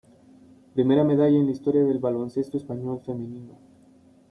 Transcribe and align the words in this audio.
Primera 0.73 1.03
Medalla 1.03 1.37
en 1.37 1.45
la 1.45 1.51
Historia 1.51 1.83
del 1.83 1.99
Baloncesto 1.99 2.57
Español 2.57 2.99
Femenino. 3.05 3.53